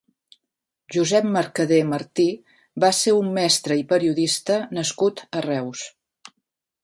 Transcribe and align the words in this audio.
Josep 0.95 1.27
Mercadé 1.33 1.77
Martí 1.89 2.25
va 2.85 2.89
ser 3.01 3.13
un 3.17 3.29
mestre 3.35 3.77
i 3.81 3.85
periodista 3.93 4.57
nascut 4.79 5.21
a 5.41 5.45
Reus. 5.51 5.85